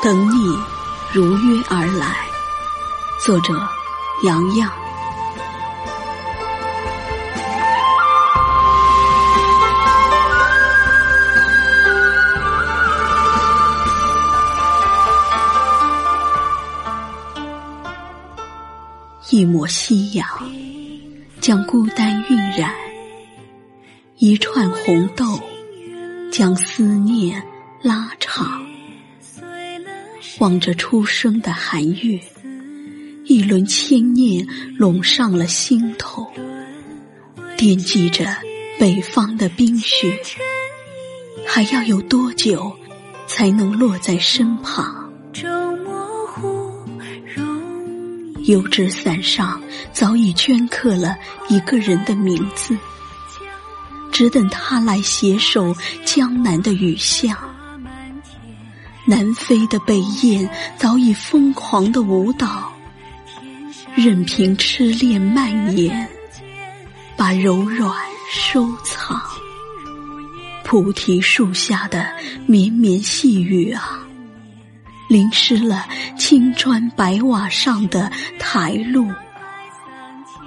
[0.00, 0.56] 等你
[1.12, 2.16] 如约而来。
[3.24, 3.52] 作者：
[4.24, 4.70] 杨洋。
[19.30, 20.26] 一抹夕阳，
[21.40, 22.70] 将孤单晕染；
[24.16, 25.38] 一串红豆，
[26.32, 27.42] 将思念
[27.82, 28.67] 拉长。
[30.38, 32.20] 望着初升的寒月，
[33.24, 34.46] 一轮牵念
[34.76, 36.26] 笼上了心头。
[37.56, 38.36] 惦记着
[38.78, 40.16] 北方的冰雪，
[41.44, 42.72] 还要有多久
[43.26, 45.12] 才能落在身旁？
[48.44, 49.60] 油纸伞上
[49.92, 51.16] 早已镌刻了
[51.48, 52.76] 一个人的名字，
[54.12, 55.74] 只等他来携手
[56.04, 57.36] 江南的雨巷。
[59.08, 62.70] 南飞的北雁早已疯狂的舞蹈，
[63.94, 66.06] 任凭痴恋蔓延，
[67.16, 67.90] 把柔软
[68.30, 69.18] 收藏。
[70.62, 72.06] 菩提树下的
[72.44, 74.06] 绵绵细雨啊。
[75.08, 75.86] 淋湿了
[76.18, 79.10] 青砖白瓦上的台路，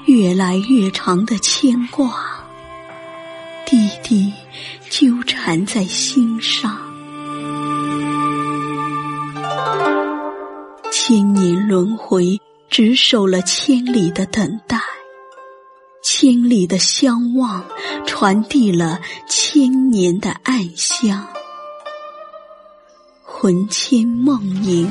[0.05, 2.13] 越来越长的牵挂，
[3.65, 4.31] 滴滴
[4.87, 6.90] 纠缠在心上。
[11.71, 12.37] 轮回，
[12.69, 14.77] 只守了千里的等待，
[16.03, 17.63] 千里的相望，
[18.05, 21.25] 传递了千年的暗香。
[23.23, 24.85] 魂牵梦萦，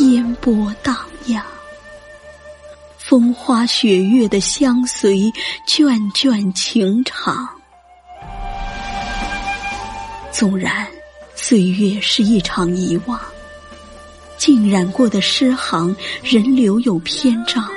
[0.00, 0.94] 烟波荡
[1.28, 1.42] 漾，
[2.98, 5.32] 风花雪月的相随，
[5.66, 7.48] 卷卷情长。
[10.30, 10.86] 纵然
[11.34, 13.18] 岁月是一场遗忘，
[14.36, 17.68] 浸染过的诗行仍留有篇章。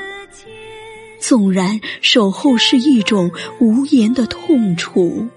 [1.19, 5.27] 纵然守候是一种无言的痛楚，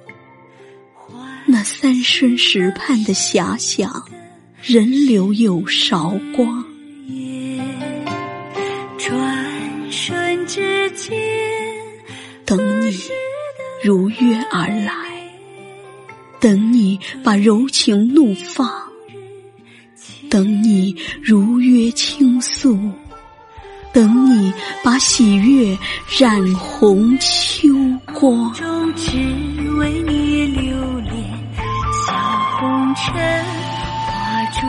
[1.47, 4.05] 那三生石畔的遐想。
[4.63, 6.63] 人留有韶光，
[8.99, 11.19] 转瞬之间，
[12.45, 12.95] 等你
[13.83, 14.93] 如约而来，
[16.39, 18.90] 等你把柔情怒放，
[20.31, 22.79] 等你如约倾诉，
[23.93, 24.53] 等你
[24.85, 25.77] 把喜悦
[26.21, 27.69] 染红秋
[28.15, 28.53] 光。
[28.55, 29.19] 中只
[29.77, 31.15] 为你留恋
[32.07, 32.15] 小
[32.61, 33.13] 红尘。
[34.07, 34.61] 化朱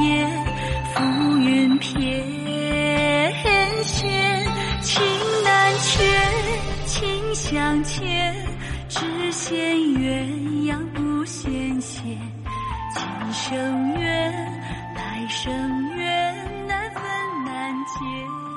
[0.00, 0.30] 颜
[0.94, 2.00] 浮云翩
[3.42, 4.06] 跹，
[4.82, 5.02] 情
[5.42, 5.98] 难却，
[6.86, 8.32] 情相牵，
[8.88, 9.00] 只
[9.32, 12.37] 羡鸳鸯不羡仙。
[12.94, 14.32] 今生缘，
[14.94, 17.02] 来生缘，难分
[17.44, 18.47] 难解。